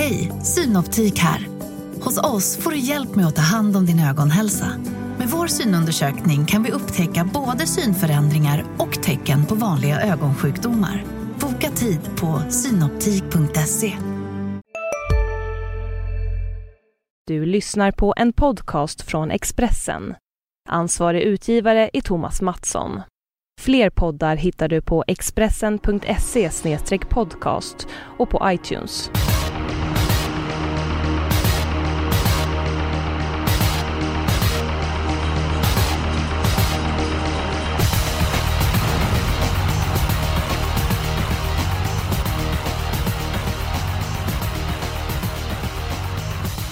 [0.00, 1.46] Hej, Synoptik här.
[2.02, 4.66] Hos oss får du hjälp med att ta hand om din ögonhälsa.
[5.18, 11.04] Med vår synundersökning kan vi upptäcka både synförändringar och tecken på vanliga ögonsjukdomar.
[11.40, 13.96] Boka tid på synoptik.se.
[17.26, 20.14] Du lyssnar på en podcast från Expressen.
[20.68, 23.00] Ansvarig utgivare är Thomas Mattsson.
[23.60, 26.50] Fler poddar hittar du på expressen.se
[27.10, 27.88] podcast
[28.18, 29.10] och på iTunes.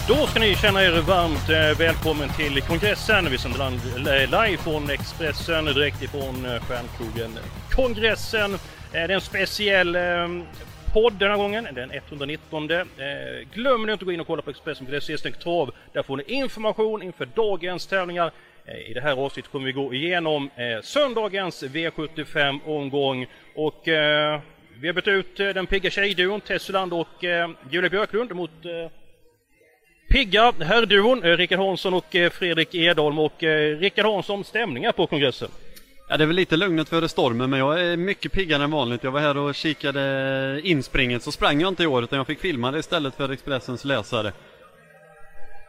[0.09, 3.31] Då ska ni känna er varmt eh, välkommen till kongressen.
[3.31, 7.39] Vi sänder eh, live från Expressen, direkt ifrån eh, Stjärnkrogen.
[7.71, 8.59] Kongressen,
[8.93, 10.45] det är en speciell ehm,
[10.93, 12.69] podd den här gången, den 119.
[13.55, 15.75] Glöm nu inte att gå in och kolla på Expressen.se trav.
[15.93, 18.31] Där får ni information inför dagens tävlingar.
[18.89, 20.51] I det här avsnittet kommer vi gå igenom
[20.83, 23.81] söndagens V75-omgång och
[24.81, 27.25] vi har bytt ut den pigga tjejduon Tesseland och
[27.71, 28.51] Julia Björklund mot
[30.09, 33.19] pigga herrduon, eh, Rickard Hansson och eh, Fredrik Edholm.
[33.19, 35.49] Och eh, Rickard Hansson, stämningar på kongressen?
[36.09, 39.05] Ja, det är väl lite lugnet före stormen, men jag är mycket piggare än vanligt.
[39.05, 42.41] Jag var här och kikade inspringet, så sprang jag inte i år, utan jag fick
[42.41, 44.33] filma det istället för Expressens läsare.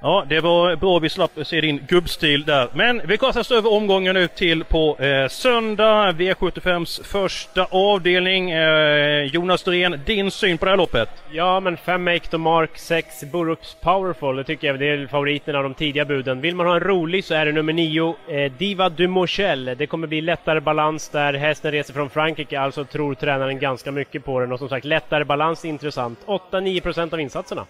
[0.01, 2.67] Ja, det var bra vi slapp se din gubbstil där.
[2.73, 8.51] Men vi kastar oss över omgången nu till på eh, söndag, V75s första avdelning.
[8.51, 11.09] Eh, Jonas Dorén, din syn på det här loppet?
[11.31, 15.55] Ja, men 5 Make the Mark, 6 Burups Powerful, det tycker jag det är favoriten
[15.55, 16.41] av de tidiga buden.
[16.41, 19.65] Vill man ha en rolig så är det nummer 9, eh, Diva du Mochel.
[19.77, 21.33] Det kommer bli lättare balans där.
[21.33, 24.51] Hästen reser från Frankrike, alltså tror tränaren ganska mycket på den.
[24.51, 26.19] Och som sagt, lättare balans intressant.
[26.25, 27.65] 8-9% av insatserna.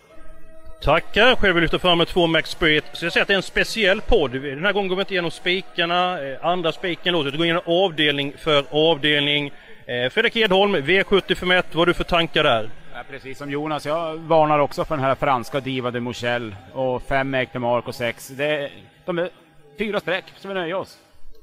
[0.82, 1.36] Tackar!
[1.36, 2.84] Själv vill lyfta fram två Max Spirit.
[2.94, 4.32] Så jag säger att det är en speciell podd.
[4.32, 7.32] Den här gången går vi inte igenom spikarna, eh, andra spiken låter.
[7.32, 9.52] Vi går igenom avdelning för avdelning.
[9.86, 12.70] Eh, Fredrik Edholm, V75 vad har du för tankar där?
[12.94, 17.02] Ja, precis som Jonas, jag varnar också för den här franska Diva de Mochel och
[17.04, 18.28] 5 Make Mark och 6.
[18.28, 18.72] Det,
[19.06, 19.30] de är
[19.78, 20.98] fyra streck, så vi nöjer oss.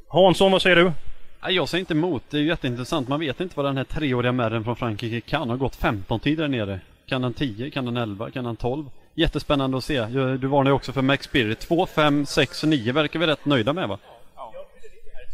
[0.09, 0.93] Hansson, vad säger du?
[1.49, 3.09] Jag säger inte emot, det är ju jätteintressant.
[3.09, 5.51] Man vet inte vad den här treåriga märren från Frankrike kan.
[5.51, 6.81] Har gått 15 tider där nere.
[7.07, 7.71] Kan den 10?
[7.71, 8.31] Kan den 11?
[8.31, 8.85] Kan den 12?
[9.19, 10.05] Jättespännande att se.
[10.41, 11.59] Du varnar ju också för Max Spirit.
[11.61, 13.99] 2, 5, 6, 9 verkar vi rätt nöjda med va?
[14.37, 14.53] Ja.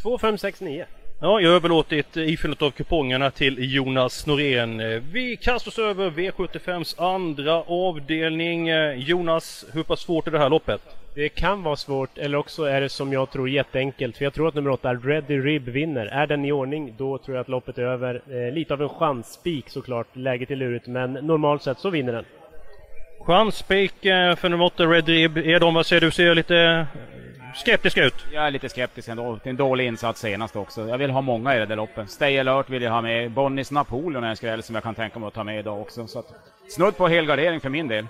[0.03, 0.87] 2, 5, 6, 9.
[1.21, 5.03] Ja, jag har överlåtit ifyllandet av kupongerna till Jonas Norén.
[5.13, 8.69] Vi kastar oss över V75s andra avdelning.
[8.97, 10.81] Jonas, hur pass svårt är det här loppet?
[11.15, 14.17] Det kan vara svårt, eller också är det som jag tror jätteenkelt.
[14.17, 16.07] För jag tror att nummer 8, Ready Rib, vinner.
[16.07, 18.23] Är den i ordning, då tror jag att loppet är över.
[18.31, 20.07] Eh, lite av en chansspik såklart.
[20.13, 22.25] Läget är lurigt, men normalt sett så vinner den.
[23.27, 25.39] Chanspik eh, för nummer 8, Red Rib.
[25.39, 26.11] Edon, vad säger du?
[26.11, 26.85] Ser lite eh,
[27.55, 28.15] skeptisk ut?
[28.33, 29.39] Jag är lite skeptisk ändå.
[29.43, 30.89] Det är en dålig insats senast också.
[30.89, 32.11] Jag vill ha många i det där loppet.
[32.11, 33.31] Stay alert vill jag ha med.
[33.31, 36.07] Bonnies Napoleon är en skräll som jag kan tänka mig att ta med idag också.
[36.07, 36.27] Så att,
[36.69, 38.07] snudd på helgardering för min del.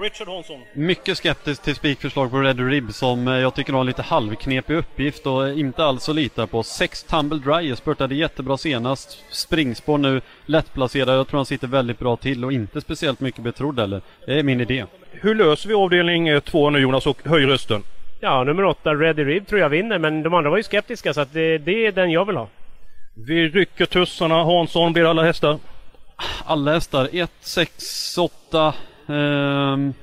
[0.00, 0.60] Richard Hansson.
[0.72, 4.74] Mycket skeptisk till spikförslag på Red Rib som eh, jag tycker har en lite halvknepig
[4.74, 6.62] uppgift och inte alls att lita på.
[6.62, 9.24] Sex Tumble Dry spurtade jättebra senast.
[9.30, 11.18] Springspår nu, lättplacerad.
[11.18, 14.00] Jag tror han sitter väldigt bra till och inte speciellt mycket betrodd heller.
[14.26, 14.84] Det är min idé.
[15.10, 17.82] Hur löser vi avdelning 2 nu Jonas och höj rösten?
[18.20, 21.20] Ja, nummer 8 Ready Rib tror jag vinner men de andra var ju skeptiska så
[21.20, 22.48] att det, det är den jag vill ha.
[23.26, 24.44] Vi rycker tussarna.
[24.44, 25.58] Hansson, blir alla hästar?
[26.44, 27.08] Alla hästar.
[27.12, 28.74] 1, 6, 8
[29.08, 29.94] Ehm,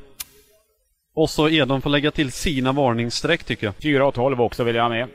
[1.16, 3.76] och så Edon får lägga till sina varningsstreck tycker jag.
[3.76, 5.08] 4 och 12 också vill jag ha med.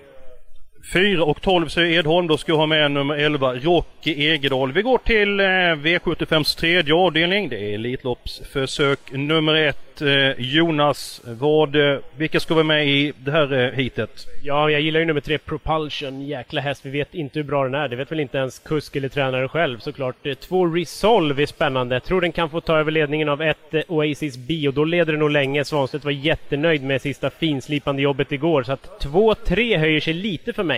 [0.85, 2.27] 4 och 12 säger Edholm.
[2.27, 4.73] Då ska jag ha med nummer 11, Rocky Egedal.
[4.73, 7.49] Vi går till eh, V75s tredje avdelning.
[7.49, 10.03] Det är Elitloppsförsök nummer 1.
[10.03, 14.27] Eh, Jonas, vad, eh, vilka ska vara med i det här eh, heatet?
[14.43, 16.27] Ja, jag gillar ju nummer 3, Propulsion.
[16.27, 16.81] Jäkla häst.
[16.85, 17.89] Vi vet inte hur bra den är.
[17.89, 20.27] Det vet väl inte ens kusk eller tränare själv såklart.
[20.27, 21.95] Eh, 2 Resolve är spännande.
[21.95, 24.85] Jag tror den kan få ta över ledningen av ett eh, Oasis B och då
[24.85, 25.65] leder den nog länge.
[25.65, 28.62] Svanstedt var jättenöjd med sista finslipande jobbet igår.
[28.62, 30.69] Så att 2-3 höjer sig lite för mig.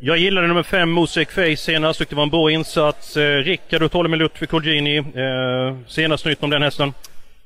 [0.00, 1.98] Jag gillade nummer 5, Mosek Face senast.
[1.98, 3.16] Tyckte det var en bra insats.
[3.16, 4.96] Eh, Rickard, du talar med Lutfi Colgjini.
[4.96, 6.92] Eh, senast nytt om den hästen?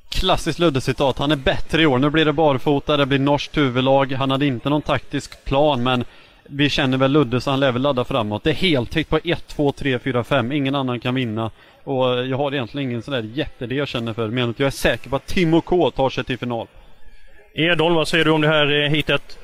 [0.09, 1.19] Klassiskt Ludde-citat.
[1.19, 1.97] Han är bättre i år.
[1.97, 4.11] Nu blir det barfota, det blir norskt huvudlag.
[4.11, 6.05] Han hade inte någon taktisk plan men
[6.43, 8.43] vi känner väl Ludde så han lär väl ladda framåt.
[8.43, 10.51] Det är heltäckt på 1, 2, 3, 4, 5.
[10.51, 11.51] Ingen annan kan vinna.
[11.83, 14.27] Och jag har egentligen ingen sån där jättedel jag känner för.
[14.27, 16.67] Men jag är säker på att Timo K tar sig till final.
[17.53, 19.37] Edholm, vad säger du om det här eh, hitet?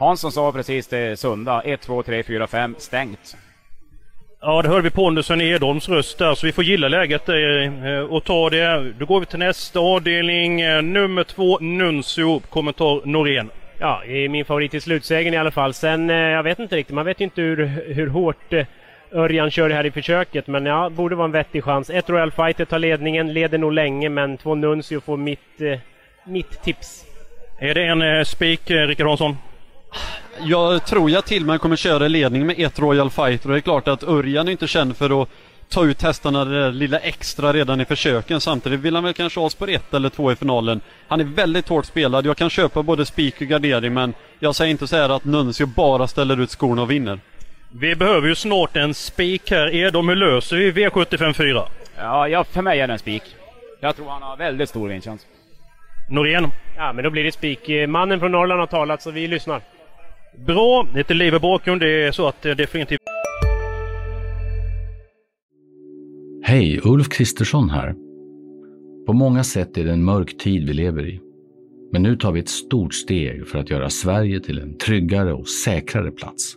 [0.00, 1.62] Hansson sa precis det sunda.
[1.62, 3.36] 1, 2, 3, 4, 5 stängt.
[4.40, 8.00] Ja, det hörde vi Pondusen i Edholms röst där, så vi får gilla läget eh,
[8.08, 8.92] och ta det.
[8.98, 10.60] Då går vi till nästa avdelning.
[10.60, 13.50] Eh, nummer två, Nuncio, kommentar Norén.
[13.78, 15.74] Ja, i min favorit i slutsägen i alla fall.
[15.74, 18.66] Sen, eh, jag vet inte riktigt, man vet ju inte hur, hur hårt eh,
[19.12, 21.90] Örjan kör det här i försöket, men ja, borde vara en vettig chans.
[21.90, 25.78] Ett Royal Fighter tar ledningen, leder nog länge, men två Nuncio får mitt, eh,
[26.24, 27.04] mitt tips.
[27.58, 29.36] Är det en eh, spik, eh, Rickard Hansson?
[30.42, 33.58] Jag tror jag till och med kommer köra ledning med ett Royal Fighter och det
[33.58, 35.28] är klart att Örjan är inte känd för att
[35.68, 38.40] ta ut hästarna det där lilla extra redan i försöken.
[38.40, 40.80] Samtidigt vill han väl kanske ha spår ett eller två i finalen.
[41.08, 42.26] Han är väldigt hårt spelad.
[42.26, 45.66] Jag kan köpa både spik och gardering men jag säger inte så här att Nuncio
[45.66, 47.20] bara ställer ut skorna och vinner.
[47.72, 49.74] Vi behöver ju snart en spik här.
[49.74, 51.64] Edom, hur löser vi V75 4?
[51.96, 53.22] Ja, ja, för mig är det en spik.
[53.80, 55.26] Jag tror han har väldigt stor vinstchans.
[56.10, 56.46] Norén?
[56.76, 57.88] Ja, men då blir det spik.
[57.88, 59.62] Mannen från Norrland har talat, så vi lyssnar.
[60.38, 61.80] Bra, lite liv i bakgrund.
[61.80, 63.00] Det är så att det definitivt...
[66.42, 67.94] Hej, Ulf Kristersson här.
[69.06, 71.20] På många sätt är det en mörk tid vi lever i.
[71.92, 75.48] Men nu tar vi ett stort steg för att göra Sverige till en tryggare och
[75.48, 76.54] säkrare plats.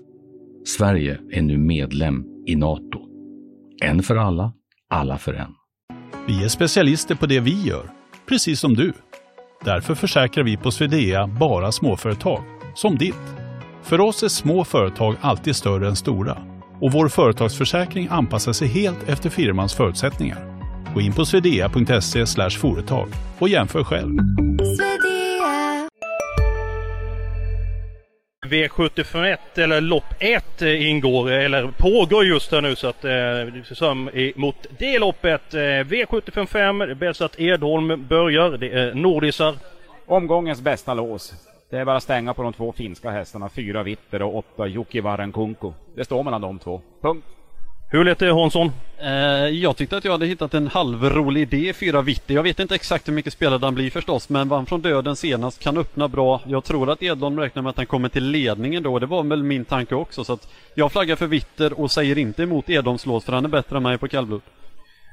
[0.66, 3.00] Sverige är nu medlem i Nato.
[3.84, 4.54] En för alla,
[4.90, 5.52] alla för en.
[6.28, 7.90] Vi är specialister på det vi gör,
[8.26, 8.94] precis som du.
[9.66, 12.44] Därför försäkrar vi på Swedea bara småföretag,
[12.76, 13.43] som ditt.
[13.84, 16.38] För oss är små företag alltid större än stora
[16.82, 20.38] och vår företagsförsäkring anpassar sig helt efter firmans förutsättningar.
[20.94, 23.08] Gå in på swedea.se företag
[23.40, 24.18] och jämför själv.
[28.46, 34.56] V751 eller lopp 1 ingår, eller pågår just här nu så att eh, fram emot
[34.78, 35.54] det loppet.
[35.54, 38.58] Eh, V755, det är bäst att Edholm börjar.
[38.58, 39.56] Det är Nordisar.
[40.06, 41.53] Omgångens bästa lås.
[41.74, 45.32] Det är bara att stänga på de två finska hästarna, fyra Vitter och åtta Jokivarren
[45.32, 45.74] Kunko.
[45.96, 46.82] Det står mellan de två.
[47.02, 47.26] Punkt.
[47.92, 48.72] Hur lät det Hansson?
[48.98, 49.10] Eh,
[49.48, 52.34] jag tyckte att jag hade hittat en halvrolig idé i fyra vitter.
[52.34, 55.64] Jag vet inte exakt hur mycket spelad han blir förstås, men vann från döden senast,
[55.64, 56.42] kan öppna bra.
[56.46, 59.00] Jag tror att Edholm räknar med att han kommer till ledningen då.
[59.00, 62.44] Det var väl min tanke också, så att jag flaggar för vitter och säger inte
[62.44, 64.42] emot Edholms lås, för han är bättre än mig på kallblod.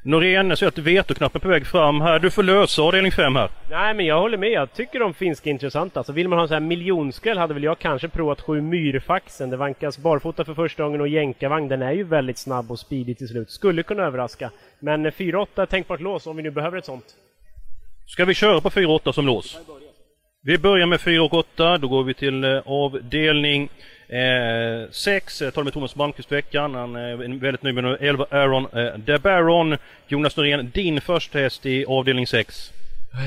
[0.02, 2.18] Norén, jag ser att vetoknappen är på väg fram här.
[2.18, 3.50] Du får lösa avdelning 5 här.
[3.70, 4.50] Nej, men jag håller med.
[4.50, 6.00] Jag tycker de finska är intressanta.
[6.00, 9.50] Alltså, vill man ha en sån här miljonskräll hade väl jag kanske provat sju Myrfaxen.
[9.50, 11.68] Det vankas barfota för första gången och jänkarvagn.
[11.68, 13.50] Den är ju väldigt snabb och speedig till slut.
[13.50, 14.50] Skulle kunna överraska.
[14.78, 17.04] Men 4-8 tänkbart lås om vi nu behöver ett sånt.
[18.06, 19.58] Ska vi köra på 4-8 som lås?
[20.42, 21.78] Vi börjar med 4 och 8.
[21.78, 23.68] Då går vi till eh, avdelning
[24.90, 25.42] 6.
[25.42, 26.74] Eh, eh talar med Thomas Malmqvist veckan.
[26.74, 28.66] Han eh, är väldigt nöjd med nummer 11 Aaron
[29.06, 29.76] eh, Baron.
[30.08, 32.72] Jonas Norén, din första häst i avdelning 6.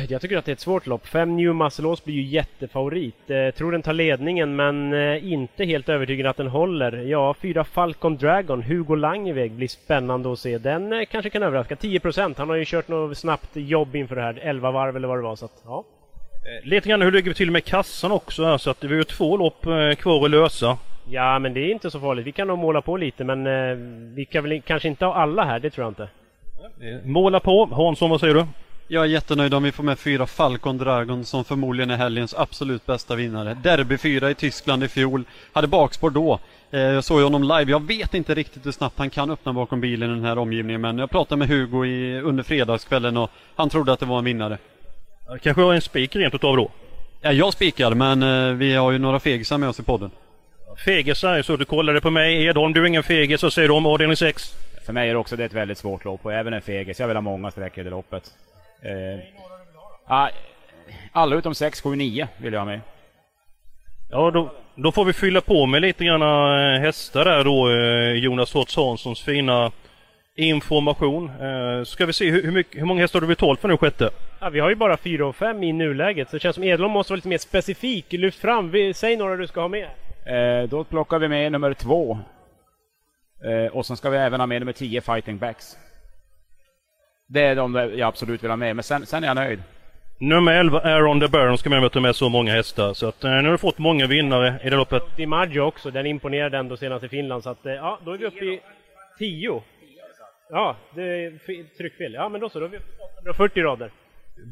[0.10, 1.08] Jag tycker att det är ett svårt lopp.
[1.08, 3.30] Fem New Muscle blir ju jättefavorit.
[3.30, 6.98] Eh, tror den tar ledningen men eh, inte helt övertygad att den håller.
[6.98, 10.58] Ja, fyra Falcon Dragon, Hugo Langeväg blir spännande att se.
[10.58, 11.76] Den eh, kanske kan överraska.
[11.76, 12.34] 10%.
[12.38, 14.40] Han har ju kört något snabbt jobb inför det här.
[14.42, 15.36] 11 varv eller vad det var.
[15.36, 15.86] Så att, ja.
[16.46, 18.96] Eh, lite grann hur ligger vi till med kassan också här, så att vi har
[18.96, 20.78] ju två lopp eh, kvar att lösa.
[21.10, 22.28] Ja, men det är inte så farligt.
[22.28, 23.76] Vi kan nog måla på lite, men eh,
[24.16, 26.08] vi kan väl kanske inte ha alla här, det tror jag inte.
[27.04, 27.66] Måla på.
[27.66, 28.46] Hansson, vad säger du?
[28.88, 32.86] Jag är jättenöjd om vi får med fyra Falcon Dragon som förmodligen är helgens absolut
[32.86, 33.58] bästa vinnare.
[33.64, 35.24] Derby 4 i Tyskland i fjol.
[35.54, 36.40] Hade bakspår då.
[36.70, 37.72] Jag såg honom live.
[37.72, 40.82] Jag vet inte riktigt hur snabbt han kan öppna bakom bilen i den här omgivningen
[40.82, 44.26] men jag pratade med Hugo i, under fredagskvällen och han trodde att det var en
[44.26, 44.58] vinnare.
[45.42, 46.72] Kanske har en spik rent utav då?
[47.22, 50.12] Ja, jag spikar men eh, vi har ju några fegisar med oss i podden.
[50.86, 52.46] Fegisar, så du kollade på mig.
[52.46, 53.44] Edholm, du är ingen fegis.
[53.44, 54.56] Vad säger du om avdelning 6?
[54.86, 57.00] För mig är det också det ett väldigt svårt lopp och även en fegis.
[57.00, 58.24] Jag vill ha många sträckor i det loppet.
[58.82, 59.20] Eh,
[60.08, 60.30] ah,
[61.12, 62.82] alla utom 6, 7, 9 vill jag ha med.
[64.12, 68.24] Ja, då, då får vi fylla på med lite grann eh, hästar där då, eh,
[68.24, 69.72] Jonas Hortz Hanssons fina
[70.36, 71.30] information.
[71.30, 73.78] Eh, ska vi se, hur, hur, mycket, hur många hästar har du betalt för nu
[73.78, 74.10] sjätte?
[74.40, 76.94] Ja, vi har ju bara 4 och 5 i nuläget, så det känns som Edlund
[76.94, 78.14] måste vara lite mer specifik.
[78.14, 79.88] Lyft fram, vi, säg några du ska ha med.
[80.26, 82.20] Eh, då plockar vi med nummer 2.
[83.46, 85.78] Eh, och sen ska vi även ha med nummer 10, Fighting Backs.
[87.28, 89.60] Det är de jag absolut vill ha med, men sen, sen är jag nöjd.
[90.20, 92.94] Nummer 11, Aaron the Baron, ska med med, med så många hästar.
[92.94, 95.18] Så att, eh, nu har du fått många vinnare i det loppet.
[95.18, 97.44] DiMaggio också, den imponerade ändå senast i Finland.
[97.44, 98.62] Så att, eh, ja, då är vi uppe i
[99.18, 99.64] 10.
[100.50, 102.14] Ja, det är tryckfel.
[102.14, 102.78] Ja, men då så, då har vi
[103.22, 103.92] 840 rader.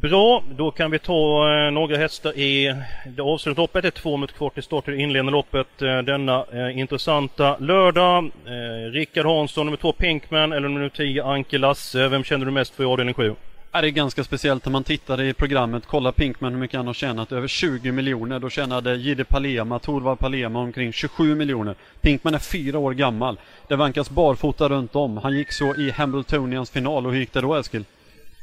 [0.01, 3.81] Bra, då kan vi ta eh, några hästar i det avslutande loppet.
[3.81, 7.57] Det är två minuter kvar till start i det inledande loppet eh, denna eh, intressanta
[7.57, 8.31] lördag.
[8.45, 12.07] Eh, Rickard Hansson, nummer två Pinkman eller nummer 10 Anke Lasse.
[12.07, 13.35] Vem känner du mest för i avdelning 7?
[13.73, 16.87] Ja, det är ganska speciellt när man tittar i programmet, kolla Pinkman hur mycket han
[16.87, 18.39] har tjänat, över 20 miljoner.
[18.39, 21.75] Då tjänade Jide Palema, Torvald Palema omkring 27 miljoner.
[22.01, 23.39] Pinkman är fyra år gammal.
[23.67, 25.17] Det vankas barfota runt om.
[25.17, 27.85] Han gick så i Hambletonians final och hur gick det då Eskil?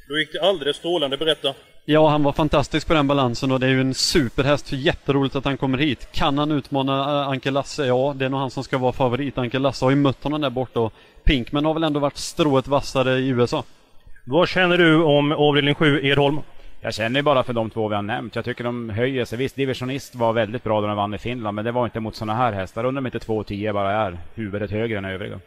[0.09, 1.55] Då gick det alldeles strålande, berätta.
[1.85, 4.73] Ja, han var fantastisk på den balansen och det är ju en superhäst.
[4.73, 6.09] Jätteroligt att han kommer hit.
[6.13, 7.87] Kan han utmana äh, Anke Lasse?
[7.87, 9.39] Ja, det är nog han som ska vara favorit.
[9.39, 10.93] Anke Lasse har ju mött honom där borta och
[11.25, 13.65] Pinkman har väl ändå varit strået vassare i USA.
[14.31, 16.41] Vad känner du om avdelning 7, Edholm?
[16.81, 18.37] Jag känner bara för de två vi har nämnt.
[18.37, 19.39] Jag tycker de höjer sig.
[19.39, 22.17] Visst, Divisionist var väldigt bra när de vann i Finland, men det var inte mot
[22.17, 22.85] sådana här hästar.
[22.85, 25.41] Undrar om inte 2,10 bara är huvudet högre än övriga.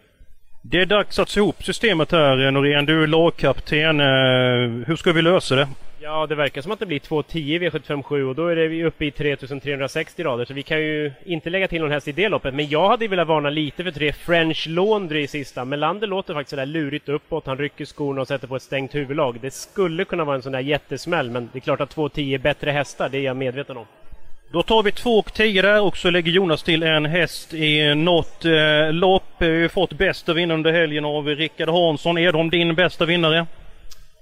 [0.61, 2.85] Det är dags att se ihop systemet här Norén.
[2.85, 3.99] Du är lagkapten.
[3.99, 5.67] Eh, hur ska vi lösa det?
[6.03, 9.11] Ja, det verkar som att det blir 2.10 V757 och då är vi uppe i
[9.11, 12.53] 3360 rader så vi kan ju inte lägga till någon häst i det loppet.
[12.53, 15.65] Men jag hade velat varna lite för tre French Laundry i sista.
[15.65, 17.45] Melander låter faktiskt sådär lurigt uppåt.
[17.45, 19.37] Han rycker skorna och sätter på ett stängt huvudlag.
[19.41, 22.37] Det skulle kunna vara en sån där jättesmäll men det är klart att 2.10 är
[22.37, 23.85] bättre hästar, det är jag medveten om.
[24.51, 27.95] Då tar vi 2 och 10 där och så lägger Jonas till en häst i
[27.95, 29.23] något eh, lopp.
[29.37, 32.17] Vi har ju fått bästa vinnare under helgen av Rickard Hansson.
[32.17, 33.37] Edholm, din bästa vinnare?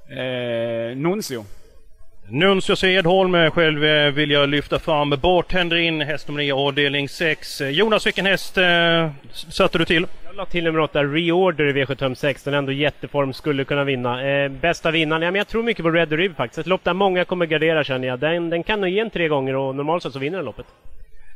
[0.09, 1.45] Eh, Nuncio.
[2.31, 3.35] Nuncio Edholm.
[3.35, 7.61] Eh, själv eh, vill jag lyfta fram Bartender in, häst nummer 9, avdelning 6.
[7.61, 10.07] Eh, Jonas, vilken häst eh, satte du till?
[10.25, 12.41] Jag la till nummer 8, Reorder i V756.
[12.45, 14.27] Den är ändå jätteform, skulle kunna vinna.
[14.27, 15.21] Eh, bästa vinnaren?
[15.21, 16.57] Ja, men jag tror mycket på Red Rib faktiskt.
[16.57, 18.19] Ett lopp där många kommer gardera känner jag.
[18.19, 20.65] Den, den kan nog ge en tre gånger och normalt sett så vinner den loppet.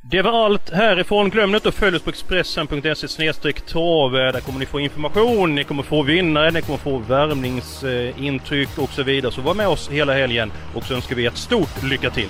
[0.06, 1.30] Det var allt härifrån.
[1.30, 3.34] Glöm inte att följa oss på Expressen.se
[3.66, 4.32] trave.
[4.32, 9.04] Där kommer ni få information, ni kommer få vinnare, ni kommer få värmningsintryck och så
[9.04, 9.32] vidare.
[9.32, 12.30] Så var med oss hela helgen och så önskar vi ett stort lycka till.